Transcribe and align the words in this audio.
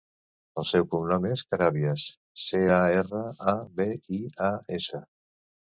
El 0.61 0.65
seu 0.69 0.87
cognom 0.93 1.27
és 1.33 1.43
Carabias: 1.51 2.07
ce, 2.47 2.63
a, 2.79 2.81
erra, 3.03 3.25
a, 3.53 3.55
be, 3.79 3.91
i, 4.21 4.25
a, 4.53 4.53
essa. 4.81 5.09